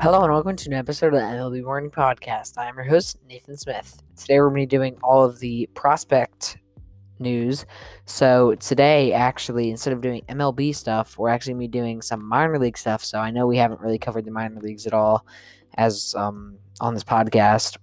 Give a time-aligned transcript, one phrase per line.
[0.00, 2.56] Hello and welcome to an episode of the MLB Morning Podcast.
[2.56, 4.00] I am your host, Nathan Smith.
[4.16, 6.56] Today we're going to be doing all of the prospect
[7.18, 7.66] news.
[8.04, 12.24] So today, actually, instead of doing MLB stuff, we're actually going to be doing some
[12.24, 13.04] minor league stuff.
[13.04, 15.26] So I know we haven't really covered the minor leagues at all
[15.74, 17.76] as um, on this podcast.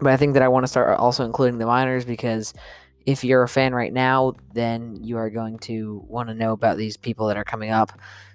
[0.00, 2.54] But I think that I want to start also including the minors because
[3.04, 6.78] if you're a fan right now, then you are going to want to know about
[6.78, 7.92] these people that are coming up.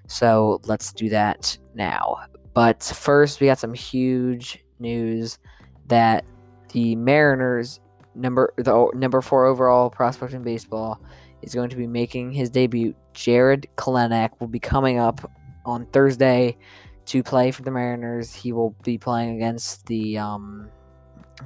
[0.08, 2.20] So let's do that now.
[2.54, 5.40] But first, we got some huge news
[5.88, 6.26] that
[6.74, 7.80] the Mariners
[8.14, 11.02] number the number four overall prospect in baseball
[11.42, 12.94] is going to be making his debut.
[13.14, 15.30] Jarred Kelenic will be coming up
[15.66, 16.58] on Thursday
[17.06, 18.34] to play for the Mariners.
[18.34, 20.70] He will be playing against the um,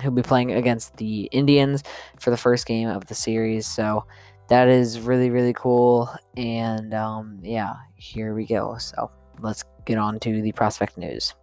[0.01, 1.83] he'll be playing against the Indians
[2.19, 3.67] for the first game of the series.
[3.67, 4.05] So
[4.49, 6.09] that is really really cool.
[6.35, 8.77] And um, yeah, here we go.
[8.77, 11.33] So let's get on to the prospect news.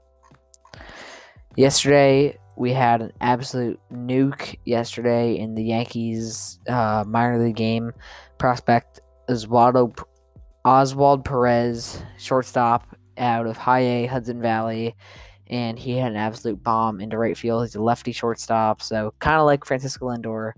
[1.56, 7.92] Yesterday, we had an absolute nuke yesterday in the Yankees uh, minor league game.
[8.38, 9.96] Prospect Oswaldo,
[10.64, 14.94] Oswald Perez, shortstop out of High A, Hudson Valley,
[15.48, 17.64] and he had an absolute bomb into right field.
[17.64, 20.52] He's a lefty shortstop, so kind of like Francisco Lindor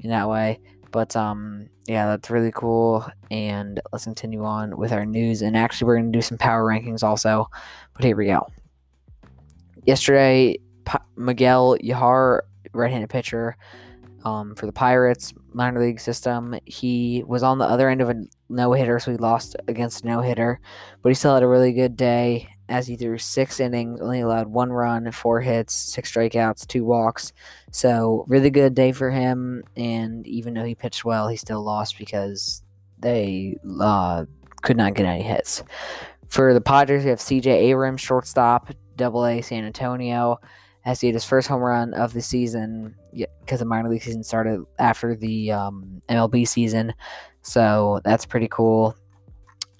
[0.00, 0.60] in that way.
[0.94, 3.04] But um, yeah, that's really cool.
[3.28, 5.42] And let's continue on with our news.
[5.42, 7.50] And actually, we're going to do some power rankings also.
[7.94, 8.46] But here we go.
[9.84, 10.58] Yesterday,
[11.16, 13.56] Miguel Yajure, right-handed pitcher
[14.24, 18.14] um, for the Pirates minor league system, he was on the other end of a
[18.48, 20.60] no hitter, so he lost against no hitter.
[21.02, 24.48] But he still had a really good day as he threw six innings, only allowed
[24.48, 27.32] one run, four hits, six strikeouts, two walks.
[27.70, 29.64] So really good day for him.
[29.76, 32.62] And even though he pitched well, he still lost because
[32.98, 34.24] they uh,
[34.62, 35.62] could not get any hits.
[36.26, 37.50] For the Padres, we have C.J.
[37.50, 40.40] Abrams, shortstop, Double A San Antonio,
[40.84, 44.24] as he had his first home run of the season because the minor league season
[44.24, 46.94] started after the um, MLB season.
[47.42, 48.96] So that's pretty cool.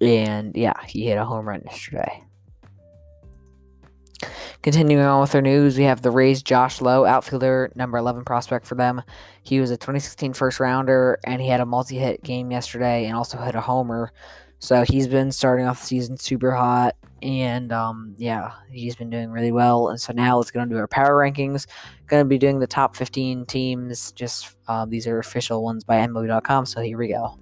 [0.01, 2.23] And yeah, he hit a home run yesterday.
[4.65, 8.67] Continuing on with our news, we have the Rays Josh Lowe, outfielder, number 11 prospect
[8.67, 9.03] for them.
[9.43, 13.15] He was a 2016 first rounder, and he had a multi hit game yesterday and
[13.15, 14.11] also hit a homer.
[14.61, 19.31] So he's been starting off the season super hot, and um, yeah, he's been doing
[19.31, 19.91] really well.
[19.91, 21.67] And so now let's get on to our power rankings.
[22.07, 24.13] Going to be doing the top 15 teams.
[24.13, 26.65] Just uh, these are official ones by MLB.com.
[26.65, 27.39] So here we go.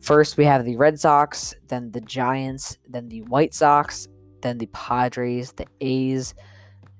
[0.00, 4.08] First, we have the Red Sox, then the Giants, then the White Sox,
[4.44, 6.34] then the Padres, the A's,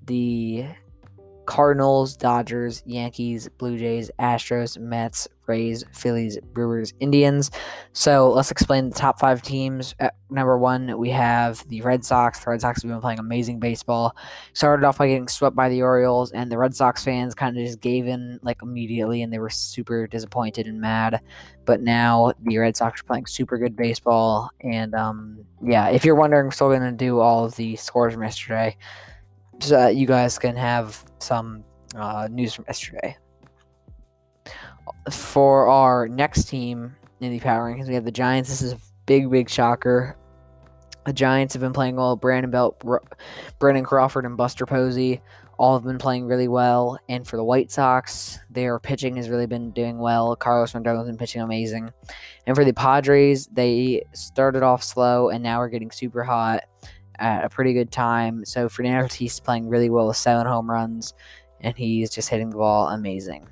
[0.04, 0.64] the
[1.46, 7.50] Cardinals, Dodgers, Yankees, Blue Jays, Astros, Mets, Rays, Phillies, Brewers, Indians.
[7.92, 9.94] So let's explain the top five teams.
[9.98, 12.40] At number one, we have the Red Sox.
[12.42, 14.16] The Red Sox have been playing amazing baseball.
[14.52, 17.64] Started off by getting swept by the Orioles, and the Red Sox fans kind of
[17.64, 21.20] just gave in like immediately, and they were super disappointed and mad.
[21.64, 26.14] But now the Red Sox are playing super good baseball, and um, yeah, if you're
[26.14, 28.76] wondering, still going to do all of the scores from yesterday
[29.60, 33.16] so that you guys can have some uh, news from yesterday.
[35.10, 38.50] For our next team in the power rankings, we have the Giants.
[38.50, 40.16] This is a big, big shocker.
[41.06, 42.16] The Giants have been playing well.
[42.16, 42.82] Brandon Belt,
[43.58, 45.20] Brandon Crawford, and Buster Posey
[45.58, 46.98] all have been playing really well.
[47.08, 50.34] And for the White Sox, their pitching has really been doing well.
[50.36, 51.90] Carlos Rodon has been pitching amazing.
[52.46, 56.64] And for the Padres, they started off slow and now are getting super hot
[57.18, 58.44] at a pretty good time.
[58.44, 61.14] So Fernando Tatis playing really well with seven home runs,
[61.60, 63.48] and he's just hitting the ball amazing.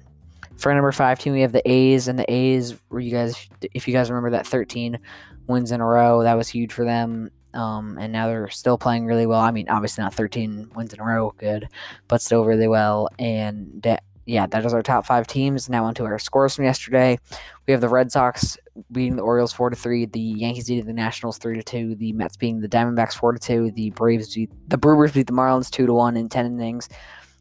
[0.56, 3.88] For number five team, we have the A's, and the A's, where you guys, if
[3.88, 4.98] you guys remember that 13
[5.46, 7.30] wins in a row, that was huge for them.
[7.54, 9.40] Um, and now they're still playing really well.
[9.40, 11.68] I mean, obviously not 13 wins in a row, good,
[12.08, 13.08] but still really well.
[13.18, 13.84] And
[14.24, 15.68] yeah, that is our top five teams.
[15.68, 17.18] Now onto our scores from yesterday.
[17.66, 18.56] We have the Red Sox
[18.90, 22.12] beating the Orioles four to three, the Yankees beating the Nationals three to two, the
[22.12, 25.70] Mets beating the Diamondbacks four to two, the Braves beat the Brewers beat the Marlins
[25.70, 26.88] two to one in ten innings.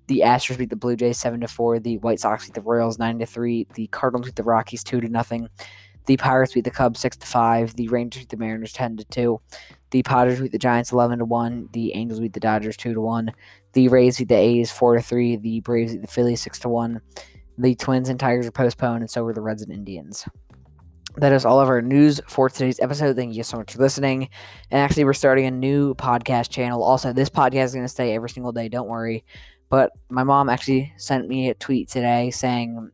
[0.07, 1.79] The Astros beat the Blue Jays seven to four.
[1.79, 3.67] The White Sox beat the Royals nine to three.
[3.75, 5.47] The Cardinals beat the Rockies two to nothing.
[6.05, 7.75] The Pirates beat the Cubs six to five.
[7.75, 9.39] The Rangers beat the Mariners ten to two.
[9.91, 11.69] The Padres beat the Giants eleven to one.
[11.71, 13.31] The Angels beat the Dodgers two to one.
[13.73, 15.37] The Rays beat the A's four to three.
[15.37, 17.01] The Braves beat the Phillies six to one.
[17.57, 20.27] The Twins and Tigers are postponed, and so were the Reds and Indians
[21.17, 23.15] that is all of our news for today's episode.
[23.15, 24.29] Thank you so much for listening.
[24.69, 26.83] And actually, we're starting a new podcast channel.
[26.83, 28.69] Also, this podcast is going to stay every single day.
[28.69, 29.23] Don't worry.
[29.69, 32.91] But my mom actually sent me a tweet today saying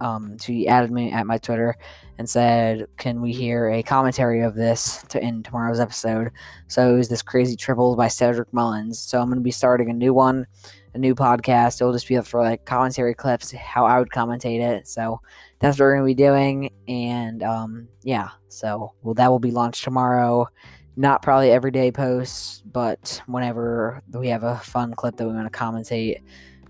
[0.00, 1.76] um, she added me at my Twitter
[2.18, 6.30] and said, "Can we hear a commentary of this to end tomorrow's episode?"
[6.66, 8.98] So it was this crazy triple by Cedric Mullins.
[8.98, 10.46] So I'm going to be starting a new one,
[10.94, 11.80] a new podcast.
[11.80, 14.88] It'll just be up for like commentary clips, how I would commentate it.
[14.88, 15.20] So
[15.58, 18.30] that's what we're to be doing, and um, yeah.
[18.48, 20.48] So well, that will be launched tomorrow.
[20.96, 25.58] Not probably everyday posts, but whenever we have a fun clip that we want to
[25.58, 26.22] commentate,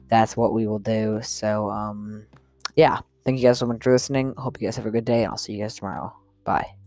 [0.09, 1.21] that's what we will do.
[1.23, 2.27] So um,
[2.77, 3.01] yeah.
[3.25, 4.35] Thank you guys so much for listening.
[4.37, 6.15] Hope you guys have a good day, and I'll see you guys tomorrow.
[6.45, 6.84] Bye.